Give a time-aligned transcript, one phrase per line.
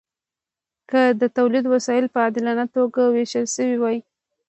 [0.89, 3.97] که د تولید وسایل په عادلانه توګه ویشل شوي وای.